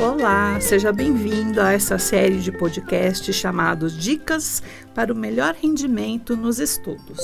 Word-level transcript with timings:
Olá, 0.00 0.58
seja 0.62 0.90
bem-vindo 0.94 1.60
a 1.60 1.74
essa 1.74 1.98
série 1.98 2.38
de 2.38 2.50
podcasts 2.50 3.36
chamados 3.36 3.94
Dicas 3.94 4.62
para 4.94 5.12
o 5.12 5.16
Melhor 5.16 5.54
Rendimento 5.60 6.34
nos 6.34 6.58
Estudos. 6.58 7.20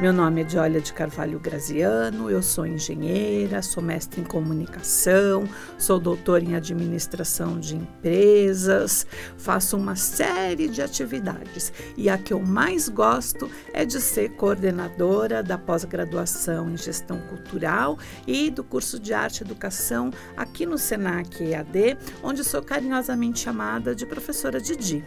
Meu 0.00 0.12
nome 0.12 0.40
é 0.40 0.44
Diolia 0.44 0.80
de 0.80 0.92
Carvalho 0.92 1.38
Graziano, 1.38 2.28
eu 2.28 2.42
sou 2.42 2.66
engenheira, 2.66 3.62
sou 3.62 3.80
mestre 3.80 4.20
em 4.20 4.24
comunicação, 4.24 5.48
sou 5.78 6.00
doutora 6.00 6.42
em 6.42 6.56
administração 6.56 7.60
de 7.60 7.76
empresas, 7.76 9.06
faço 9.38 9.76
uma 9.76 9.94
série 9.94 10.68
de 10.68 10.82
atividades 10.82 11.72
e 11.96 12.10
a 12.10 12.18
que 12.18 12.32
eu 12.32 12.40
mais 12.40 12.88
gosto 12.88 13.48
é 13.72 13.84
de 13.84 14.00
ser 14.00 14.30
coordenadora 14.30 15.44
da 15.44 15.56
pós-graduação 15.56 16.70
em 16.70 16.76
gestão 16.76 17.20
cultural 17.28 17.96
e 18.26 18.50
do 18.50 18.64
curso 18.64 18.98
de 18.98 19.14
arte 19.14 19.42
e 19.42 19.44
educação 19.44 20.10
aqui 20.36 20.66
no 20.66 20.76
Senac 20.76 21.40
EAD, 21.40 21.96
onde 22.22 22.44
sou 22.44 22.62
carinhosamente 22.62 23.40
chamada 23.40 23.94
de 23.94 24.06
professora 24.06 24.60
Didi. 24.60 25.04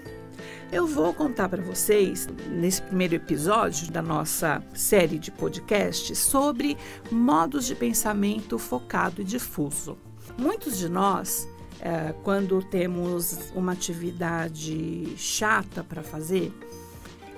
Eu 0.72 0.86
vou 0.86 1.14
contar 1.14 1.48
para 1.48 1.62
vocês, 1.62 2.28
nesse 2.52 2.82
primeiro 2.82 3.16
episódio 3.16 3.90
da 3.90 4.02
nossa 4.02 4.62
série 4.73 5.18
de 5.18 5.32
podcasts, 5.32 6.18
sobre 6.18 6.78
modos 7.10 7.66
de 7.66 7.73
pensamento 7.73 8.60
focado 8.60 9.22
e 9.22 9.23
difuso. 9.23 9.98
Muitos 10.38 10.78
de 10.78 10.90
nós, 10.90 11.48
é, 11.80 12.14
quando 12.23 12.62
temos 12.62 13.52
uma 13.56 13.72
atividade 13.72 15.14
chata 15.16 15.84
para 15.84 16.04
fazer, 16.04 16.54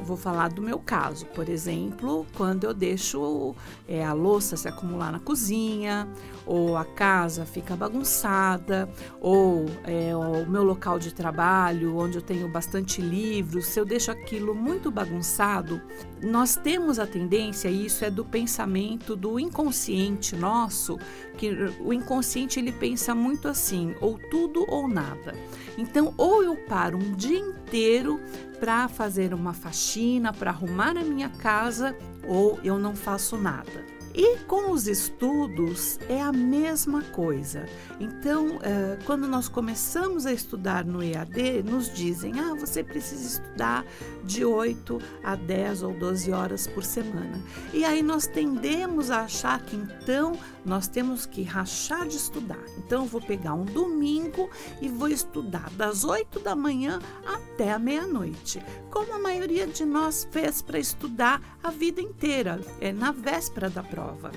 vou 0.04 0.18
falar 0.18 0.50
do 0.50 0.62
meu 0.62 0.80
caso, 0.80 1.26
por 1.28 1.50
exemplo, 1.50 2.26
quando 2.36 2.64
eu 2.64 2.74
deixo 2.74 3.56
é, 3.88 4.04
a 4.06 4.14
louça 4.14 4.56
se 4.56 4.68
acumular 4.68 5.12
na 5.12 5.20
cozinha, 5.20 6.08
ou 6.46 6.76
a 6.78 6.86
casa 6.86 7.46
fica 7.46 7.76
bagunçada, 7.76 8.90
ou 9.20 9.66
é, 9.84 10.16
o 10.16 10.50
meu 10.50 10.64
local 10.64 10.98
de 10.98 11.14
trabalho, 11.14 11.98
onde 11.98 12.18
eu 12.18 12.22
tenho 12.22 12.48
bastante 12.48 13.02
livros, 13.02 13.68
se 13.68 13.80
eu 13.80 13.86
deixo 13.86 14.10
aquilo 14.12 14.56
muito 14.56 14.90
bagunçado, 14.90 15.82
nós 16.24 16.56
temos 16.56 17.00
a 17.00 17.06
tendência, 17.06 17.70
e 17.70 17.86
isso 17.86 18.04
é 18.04 18.10
do 18.10 18.26
pensamento 18.26 19.16
do 19.16 19.40
inconsciente 19.40 20.36
nosso, 20.36 20.98
que 21.38 21.52
o 21.80 21.94
inconsciente 21.94 22.60
ele 22.60 22.72
pensa 22.72 23.16
muito 23.16 23.48
assim, 23.48 23.96
ou 24.02 24.20
tudo 24.30 24.66
ou 24.68 24.88
nada. 24.88 25.34
Então, 25.78 26.14
ou 26.18 26.44
eu 26.44 26.58
paro 26.68 26.98
um 26.98 27.14
dia 27.14 27.40
inteiro 27.70 28.20
para 28.60 28.88
fazer 28.88 29.32
uma 29.32 29.54
faxina, 29.54 30.34
para 30.34 30.50
arrumar 30.50 30.98
a 30.98 31.04
minha 31.04 31.30
casa, 31.30 31.96
ou 32.28 32.60
eu 32.64 32.80
não 32.80 32.96
faço 32.96 33.38
nada. 33.38 33.86
E 34.14 34.38
com 34.40 34.72
os 34.72 34.88
estudos 34.88 36.00
é 36.10 36.20
a 36.20 36.32
mesma 36.32 37.04
coisa. 37.04 37.68
Então, 38.00 38.60
é, 38.64 38.98
quando 39.06 39.28
nós 39.28 39.48
começamos 39.48 40.26
a 40.26 40.34
estudar 40.34 40.84
no 40.84 41.04
EAD, 41.04 41.62
nos 41.64 41.94
dizem: 41.94 42.40
ah, 42.40 42.56
você 42.56 42.84
precisa 42.84 43.40
estudar 43.40 43.86
de 44.24 44.44
8 44.44 45.00
a 45.24 45.36
10 45.36 45.84
ou 45.84 45.94
12 45.94 46.32
horas 46.32 46.66
por 46.66 46.84
semana. 46.84 47.40
E 47.72 47.86
aí 47.86 48.02
nós 48.02 48.26
tendemos 48.26 49.12
a 49.12 49.22
achar 49.22 49.62
que 49.62 49.76
então 49.76 50.34
nós 50.66 50.88
temos 50.88 51.28
que 51.28 51.44
rachar 51.44 52.08
de 52.08 52.18
estudar. 52.18 52.66
Então, 52.80 53.04
eu 53.04 53.08
vou 53.08 53.22
pegar 53.22 53.54
um 53.54 53.64
domingo 53.64 54.50
e 54.82 54.90
vou 54.90 55.08
estudar 55.08 55.70
das 55.78 56.04
8 56.04 56.40
da 56.40 56.56
manhã 56.56 57.00
até 57.24 57.49
a 57.68 57.80
meia-noite, 57.80 58.62
como 58.90 59.14
a 59.14 59.20
maioria 59.20 59.68
de 59.68 59.84
nós 59.86 60.28
fez 60.32 60.62
para 60.62 60.80
estudar 60.80 61.42
a 61.62 61.70
vida 61.70 62.02
inteira, 62.02 62.62
é 62.80 62.94
na 62.94 63.12
véspera 63.12 63.70
da 63.70 63.84
prova 63.84 64.00
prova. 64.00 64.32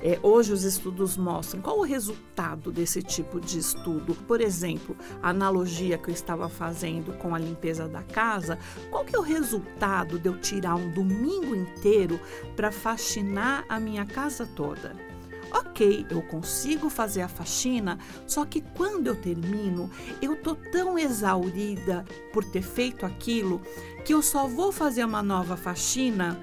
É, 0.00 0.18
hoje 0.22 0.52
os 0.52 0.62
estudos 0.62 1.16
mostram 1.16 1.60
qual 1.60 1.78
o 1.78 1.82
resultado 1.82 2.70
desse 2.70 3.02
tipo 3.02 3.40
de 3.40 3.58
estudo. 3.58 4.14
Por 4.14 4.40
exemplo, 4.40 4.96
a 5.20 5.30
analogia 5.30 5.98
que 5.98 6.10
eu 6.10 6.14
estava 6.14 6.48
fazendo 6.48 7.12
com 7.18 7.34
a 7.34 7.38
limpeza 7.38 7.88
da 7.88 8.02
casa, 8.02 8.58
qual 8.90 9.04
que 9.04 9.16
é 9.16 9.18
o 9.18 9.22
resultado 9.22 10.18
de 10.18 10.28
eu 10.28 10.38
tirar 10.38 10.76
um 10.76 10.92
domingo 10.92 11.54
inteiro 11.54 12.20
para 12.54 12.70
faxinar 12.70 13.64
a 13.68 13.80
minha 13.80 14.06
casa 14.06 14.46
toda? 14.54 15.07
Ok, 15.50 16.06
eu 16.10 16.22
consigo 16.22 16.90
fazer 16.90 17.22
a 17.22 17.28
faxina, 17.28 17.98
só 18.26 18.44
que 18.44 18.60
quando 18.60 19.06
eu 19.06 19.16
termino, 19.16 19.90
eu 20.20 20.36
tô 20.36 20.54
tão 20.54 20.98
exaurida 20.98 22.04
por 22.32 22.44
ter 22.44 22.62
feito 22.62 23.06
aquilo 23.06 23.60
que 24.04 24.12
eu 24.12 24.20
só 24.20 24.46
vou 24.46 24.72
fazer 24.72 25.04
uma 25.04 25.22
nova 25.22 25.56
faxina 25.56 26.38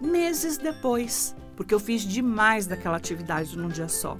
meses 0.00 0.58
depois 0.58 1.34
porque 1.56 1.74
eu 1.74 1.80
fiz 1.80 2.02
demais 2.02 2.66
daquela 2.66 2.96
atividade 2.96 3.56
num 3.56 3.68
dia 3.68 3.88
só. 3.88 4.18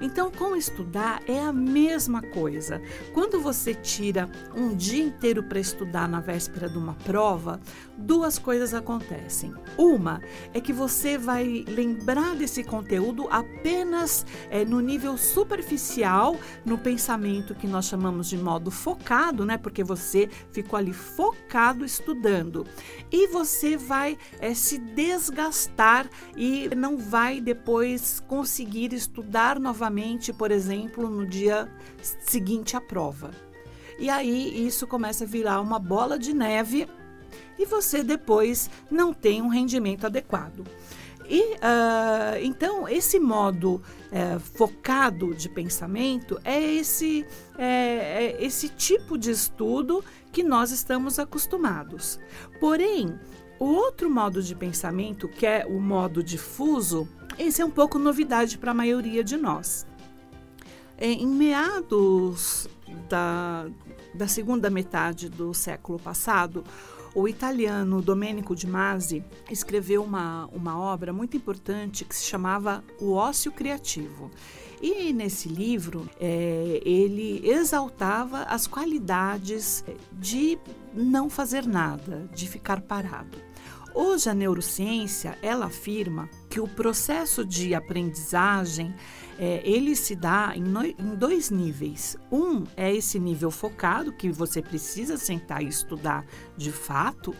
Então, 0.00 0.30
com 0.30 0.56
estudar 0.56 1.22
é 1.28 1.38
a 1.40 1.52
mesma 1.52 2.20
coisa. 2.20 2.82
Quando 3.14 3.40
você 3.40 3.72
tira 3.72 4.28
um 4.54 4.74
dia 4.74 5.02
inteiro 5.02 5.44
para 5.44 5.60
estudar 5.60 6.08
na 6.08 6.20
véspera 6.20 6.68
de 6.68 6.76
uma 6.76 6.94
prova, 6.94 7.60
duas 7.96 8.38
coisas 8.38 8.74
acontecem. 8.74 9.54
Uma 9.78 10.20
é 10.52 10.60
que 10.60 10.72
você 10.72 11.16
vai 11.16 11.64
lembrar 11.68 12.34
desse 12.34 12.64
conteúdo 12.64 13.28
apenas 13.30 14.26
é, 14.50 14.64
no 14.64 14.80
nível 14.80 15.16
superficial, 15.16 16.36
no 16.64 16.76
pensamento 16.76 17.54
que 17.54 17.66
nós 17.66 17.86
chamamos 17.86 18.28
de 18.28 18.36
modo 18.36 18.70
focado, 18.70 19.44
né? 19.44 19.56
Porque 19.56 19.84
você 19.84 20.28
ficou 20.50 20.76
ali 20.76 20.92
focado 20.92 21.84
estudando. 21.84 22.66
E 23.10 23.28
você 23.28 23.76
vai 23.76 24.18
é, 24.40 24.52
se 24.52 24.78
desgastar 24.78 26.08
e 26.36 26.68
não 26.82 26.98
vai 26.98 27.40
depois 27.40 28.18
conseguir 28.26 28.92
estudar 28.92 29.60
novamente, 29.60 30.32
por 30.32 30.50
exemplo, 30.50 31.08
no 31.08 31.24
dia 31.24 31.70
seguinte 32.02 32.76
à 32.76 32.80
prova. 32.80 33.30
E 34.00 34.10
aí 34.10 34.66
isso 34.66 34.84
começa 34.84 35.22
a 35.22 35.26
virar 35.26 35.60
uma 35.60 35.78
bola 35.78 36.18
de 36.18 36.34
neve 36.34 36.88
e 37.56 37.64
você 37.64 38.02
depois 38.02 38.68
não 38.90 39.14
tem 39.14 39.40
um 39.40 39.46
rendimento 39.46 40.06
adequado. 40.06 40.64
E 41.24 41.54
uh, 41.54 42.42
então 42.42 42.88
esse 42.88 43.20
modo 43.20 43.74
uh, 43.76 44.40
focado 44.40 45.32
de 45.36 45.48
pensamento 45.48 46.40
é 46.42 46.60
esse, 46.60 47.24
é, 47.56 47.64
é 47.64 48.44
esse 48.44 48.68
tipo 48.68 49.16
de 49.16 49.30
estudo 49.30 50.04
que 50.32 50.42
nós 50.42 50.72
estamos 50.72 51.20
acostumados. 51.20 52.18
Porém, 52.58 53.16
o 53.62 53.76
outro 53.76 54.10
modo 54.10 54.42
de 54.42 54.56
pensamento, 54.56 55.28
que 55.28 55.46
é 55.46 55.64
o 55.64 55.78
modo 55.78 56.20
difuso, 56.20 57.08
esse 57.38 57.62
é 57.62 57.64
um 57.64 57.70
pouco 57.70 57.96
novidade 57.96 58.58
para 58.58 58.72
a 58.72 58.74
maioria 58.74 59.22
de 59.22 59.36
nós. 59.36 59.86
É, 60.98 61.06
em 61.06 61.28
meados 61.28 62.68
da, 63.08 63.68
da 64.12 64.26
segunda 64.26 64.68
metade 64.68 65.28
do 65.28 65.54
século 65.54 65.96
passado, 65.96 66.64
o 67.14 67.28
italiano 67.28 68.02
Domenico 68.02 68.56
Di 68.56 68.66
Masi 68.66 69.24
escreveu 69.48 70.02
uma, 70.02 70.46
uma 70.46 70.76
obra 70.76 71.12
muito 71.12 71.36
importante 71.36 72.04
que 72.04 72.16
se 72.16 72.24
chamava 72.24 72.82
O 73.00 73.12
Ócio 73.12 73.52
Criativo. 73.52 74.28
E 74.82 75.12
nesse 75.12 75.48
livro, 75.48 76.10
é, 76.18 76.82
ele 76.84 77.48
exaltava 77.48 78.42
as 78.42 78.66
qualidades 78.66 79.84
de 80.12 80.58
não 80.92 81.30
fazer 81.30 81.64
nada, 81.64 82.28
de 82.34 82.48
ficar 82.48 82.80
parado. 82.80 83.51
Hoje 83.94 84.30
a 84.30 84.34
neurociência 84.34 85.36
ela 85.42 85.66
afirma 85.66 86.28
que 86.48 86.58
o 86.58 86.66
processo 86.66 87.44
de 87.44 87.74
aprendizagem 87.74 88.94
é, 89.38 89.60
ele 89.64 89.94
se 89.94 90.14
dá 90.14 90.52
em, 90.54 90.62
no, 90.62 90.84
em 90.84 91.14
dois 91.16 91.50
níveis. 91.50 92.16
Um 92.30 92.64
é 92.74 92.94
esse 92.94 93.18
nível 93.18 93.50
focado 93.50 94.12
que 94.12 94.30
você 94.30 94.62
precisa 94.62 95.18
sentar 95.18 95.62
e 95.62 95.68
estudar 95.68 96.24
de 96.56 96.72
fato, 96.72 97.34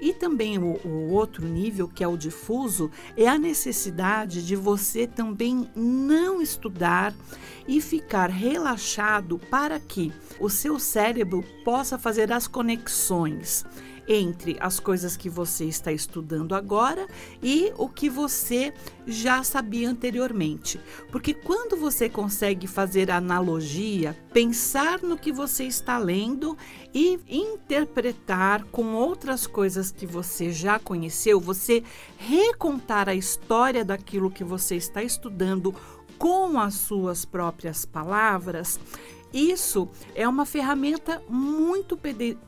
e 0.00 0.12
também 0.12 0.58
o, 0.58 0.76
o, 0.84 1.12
outro 1.12 1.46
nível, 1.46 1.86
que 1.86 2.02
é 2.02 2.08
o 2.08 2.16
difuso, 2.16 2.90
é 3.16 3.28
a 3.28 3.38
necessidade 3.38 4.44
de 4.44 4.56
você 4.56 5.06
também 5.06 5.70
não 5.76 6.42
estudar 6.42 7.14
e 7.68 7.80
ficar 7.80 8.28
relaxado 8.28 9.38
para 9.38 9.78
que 9.78 10.12
o 10.40 10.48
seu 10.48 10.80
cérebro 10.80 11.44
possa 11.64 11.96
fazer 11.96 12.32
as 12.32 12.48
conexões 12.48 13.64
entre 14.12 14.56
as 14.60 14.78
coisas 14.78 15.16
que 15.16 15.28
você 15.28 15.64
está 15.64 15.92
estudando 15.92 16.54
agora 16.54 17.06
e 17.42 17.72
o 17.78 17.88
que 17.88 18.10
você 18.10 18.72
já 19.06 19.42
sabia 19.42 19.88
anteriormente. 19.88 20.80
Porque 21.10 21.32
quando 21.32 21.76
você 21.76 22.08
consegue 22.08 22.66
fazer 22.66 23.10
analogia, 23.10 24.16
pensar 24.32 25.00
no 25.02 25.16
que 25.16 25.32
você 25.32 25.64
está 25.64 25.98
lendo 25.98 26.56
e 26.94 27.18
interpretar 27.28 28.64
com 28.64 28.94
outras 28.94 29.46
coisas 29.46 29.90
que 29.90 30.06
você 30.06 30.52
já 30.52 30.78
conheceu, 30.78 31.40
você 31.40 31.82
recontar 32.18 33.08
a 33.08 33.14
história 33.14 33.84
daquilo 33.84 34.30
que 34.30 34.44
você 34.44 34.76
está 34.76 35.02
estudando 35.02 35.74
com 36.18 36.60
as 36.60 36.74
suas 36.74 37.24
próprias 37.24 37.84
palavras, 37.84 38.78
isso 39.32 39.88
é 40.14 40.28
uma 40.28 40.44
ferramenta 40.44 41.22
muito 41.28 41.98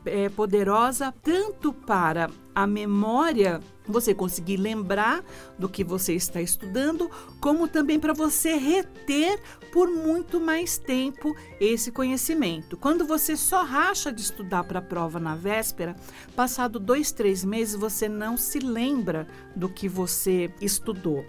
é, 0.05 0.29
poderosa 0.29 1.13
tanto 1.23 1.73
para 1.73 2.29
a 2.55 2.65
memória, 2.65 3.59
você 3.85 4.15
conseguir 4.15 4.55
lembrar 4.55 5.23
do 5.59 5.67
que 5.67 5.83
você 5.83 6.13
está 6.13 6.41
estudando, 6.41 7.11
como 7.41 7.67
também 7.67 7.99
para 7.99 8.13
você 8.13 8.55
reter 8.55 9.39
por 9.73 9.89
muito 9.89 10.39
mais 10.39 10.77
tempo 10.77 11.35
esse 11.59 11.91
conhecimento. 11.91 12.77
Quando 12.77 13.05
você 13.05 13.35
só 13.35 13.63
racha 13.63 14.11
de 14.11 14.21
estudar 14.21 14.63
para 14.63 14.79
a 14.79 14.81
prova 14.81 15.19
na 15.19 15.35
véspera, 15.35 15.97
passado 16.33 16.79
dois, 16.79 17.11
três 17.11 17.43
meses, 17.43 17.75
você 17.75 18.07
não 18.07 18.37
se 18.37 18.59
lembra 18.59 19.27
do 19.53 19.67
que 19.67 19.89
você 19.89 20.49
estudou. 20.61 21.25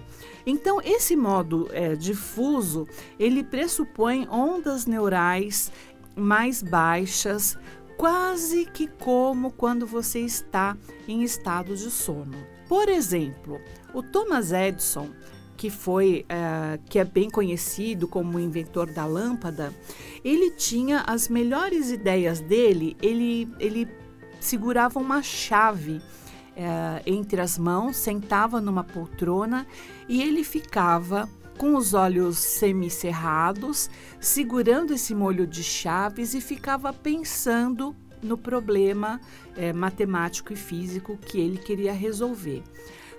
Então, 0.46 0.80
esse 0.80 1.16
modo 1.16 1.68
é, 1.72 1.96
difuso, 1.96 2.86
ele 3.18 3.42
pressupõe 3.42 4.28
ondas 4.30 4.86
neurais 4.86 5.72
mais 6.14 6.62
baixas, 6.62 7.58
quase 7.96 8.66
que 8.66 8.86
como 8.86 9.50
quando 9.50 9.86
você 9.86 10.20
está 10.20 10.76
em 11.08 11.22
estado 11.22 11.76
de 11.76 11.90
sono. 11.90 12.36
Por 12.68 12.88
exemplo, 12.88 13.60
o 13.94 14.02
Thomas 14.02 14.52
Edison, 14.52 15.08
que 15.56 15.70
foi 15.70 16.24
uh, 16.24 16.82
que 16.90 16.98
é 16.98 17.04
bem 17.04 17.30
conhecido 17.30 18.06
como 18.06 18.36
o 18.36 18.40
inventor 18.40 18.90
da 18.90 19.06
lâmpada, 19.06 19.72
ele 20.24 20.50
tinha 20.50 21.02
as 21.06 21.28
melhores 21.28 21.90
ideias 21.90 22.40
dele. 22.40 22.96
Ele 23.00 23.48
ele 23.58 23.88
segurava 24.40 24.98
uma 24.98 25.22
chave 25.22 25.96
uh, 26.56 27.02
entre 27.06 27.40
as 27.40 27.56
mãos, 27.56 27.96
sentava 27.96 28.60
numa 28.60 28.84
poltrona 28.84 29.66
e 30.08 30.22
ele 30.22 30.44
ficava 30.44 31.28
com 31.56 31.74
os 31.74 31.94
olhos 31.94 32.38
semicerrados, 32.38 33.90
segurando 34.20 34.92
esse 34.92 35.14
molho 35.14 35.46
de 35.46 35.62
chaves 35.62 36.34
e 36.34 36.40
ficava 36.40 36.92
pensando 36.92 37.94
no 38.22 38.36
problema 38.36 39.20
é, 39.56 39.72
matemático 39.72 40.52
e 40.52 40.56
físico 40.56 41.16
que 41.16 41.38
ele 41.38 41.58
queria 41.58 41.92
resolver. 41.92 42.62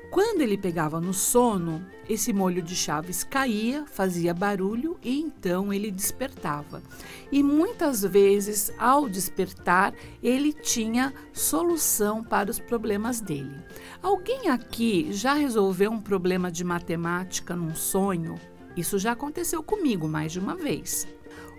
Quando 0.10 0.42
ele 0.42 0.58
pegava 0.58 1.02
no 1.02 1.14
sono, 1.14 1.86
esse 2.10 2.32
molho 2.32 2.62
de 2.62 2.76
chaves 2.76 3.24
caía, 3.24 3.86
fazia 3.86 4.34
barulho 4.34 4.98
e 5.04 5.20
então 5.20 5.74
ele 5.74 5.92
despertava. 5.92 6.82
E 7.32 7.44
muitas 7.44 8.04
vezes, 8.04 8.72
ao 8.78 9.10
despertar, 9.10 9.94
ele 10.24 10.54
tinha 10.54 11.14
solução 11.34 12.24
para 12.24 12.50
os 12.50 12.60
problemas 12.60 13.20
dele. 13.20 13.58
Alguém 14.02 14.50
aqui 14.50 15.12
já 15.12 15.34
resolveu 15.34 15.92
um 15.92 16.00
problema 16.00 16.50
de 16.50 16.64
matemática 16.64 17.56
num 17.56 17.76
sonho? 17.76 18.36
Isso 18.78 18.98
já 18.98 19.12
aconteceu 19.12 19.62
comigo 19.62 20.08
mais 20.08 20.32
de 20.32 20.40
uma 20.40 20.56
vez. 20.56 21.08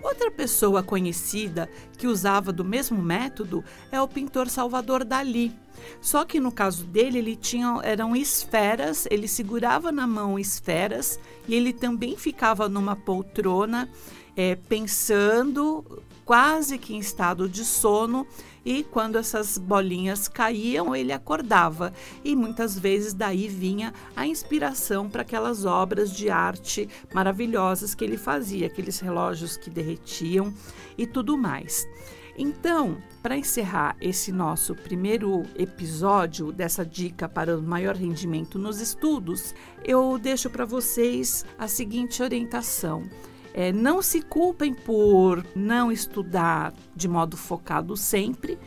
Outra 0.09 0.31
pessoa 0.31 0.83
conhecida 0.83 1.69
que 1.99 2.07
usava 2.07 2.51
do 2.51 2.65
mesmo 2.65 2.97
método 2.97 3.63
é 3.93 4.01
o 4.01 4.09
pintor 4.09 4.49
Salvador 4.49 5.05
Dali. 5.05 5.55
Só 6.01 6.25
que 6.25 6.41
no 6.41 6.51
caso 6.51 6.87
dele, 6.87 7.19
ele 7.19 7.37
tinha 7.37 7.79
eram 7.83 8.17
esferas, 8.17 9.07
ele 9.11 9.29
segurava 9.29 9.93
na 9.93 10.07
mão 10.07 10.39
esferas 10.39 11.21
e 11.47 11.55
ele 11.55 11.75
também 11.75 12.17
ficava 12.17 12.71
numa 12.71 12.97
poltrona 12.97 13.87
é, 14.35 14.55
pensando, 14.57 15.85
quase 16.29 16.77
que 16.77 16.95
em 16.95 16.99
estado 16.99 17.49
de 17.49 17.65
sono, 17.65 18.27
e 18.63 18.85
quando 18.85 19.17
essas 19.17 19.57
bolinhas 19.57 20.29
caíam, 20.29 20.95
ele 20.95 21.11
acordava. 21.11 21.91
E 22.23 22.37
muitas 22.37 22.79
vezes 22.79 23.15
daí 23.15 23.49
vinha 23.49 23.95
a 24.15 24.27
inspiração 24.27 25.09
para 25.09 25.23
aquelas 25.23 25.65
obras 25.65 26.15
de 26.15 26.29
arte 26.29 26.87
maravilhosas 27.15 27.95
que 27.95 28.05
ele 28.05 28.19
fazia, 28.19 28.67
aqueles 28.67 29.01
relógios 29.01 29.57
que 29.57 29.71
derretiam 29.71 30.53
e 30.99 31.07
tudo 31.07 31.39
mais. 31.39 31.89
Então, 32.37 33.03
para 33.23 33.39
encerrar 33.39 33.97
esse 33.99 34.31
nosso 34.31 34.75
primeiro 34.75 35.45
episódio 35.57 36.53
dessa 36.53 36.85
dica 36.85 37.27
para 37.27 37.57
o 37.57 37.63
maior 37.63 37.97
rendimento 37.97 38.59
nos 38.59 38.83
estudos, 38.83 39.55
eu 39.83 40.19
deixo 40.19 40.51
para 40.51 40.67
vocês 40.67 41.47
a 41.59 41.67
seguinte 41.67 42.23
orientação. 42.23 43.09
É, 43.55 43.73
não 43.73 44.01
se 44.03 44.23
culpem 44.23 44.73
por 44.73 45.45
não 45.55 45.91
estudar 45.91 46.73
de 46.95 47.09
modo 47.09 47.37
focado 47.37 47.97
sempre, 47.97 48.59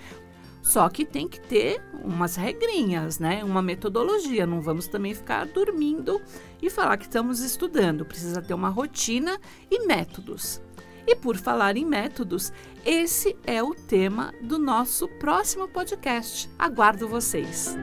só 0.62 0.88
que 0.90 1.06
tem 1.06 1.28
que 1.28 1.40
ter 1.40 1.82
umas 2.04 2.36
regrinhas, 2.36 3.20
né? 3.20 3.44
Uma 3.44 3.62
metodologia. 3.62 4.46
Não 4.46 4.62
vamos 4.62 4.88
também 4.88 5.14
ficar 5.14 5.46
dormindo 5.48 6.22
e 6.62 6.70
falar 6.70 6.98
que 6.98 7.06
estamos 7.06 7.40
estudando. 7.40 8.06
Precisa 8.06 8.42
ter 8.42 8.54
uma 8.54 8.70
rotina 8.70 9.40
e 9.70 9.86
métodos. 9.86 10.62
E 11.06 11.16
por 11.16 11.36
falar 11.36 11.78
em 11.78 11.86
métodos, 11.86 12.54
esse 12.86 13.36
é 13.44 13.62
o 13.62 13.74
tema 13.74 14.34
do 14.42 14.60
nosso 14.60 15.08
próximo 15.08 15.68
podcast. 15.68 16.50
Aguardo 16.60 17.08
vocês! 17.08 17.76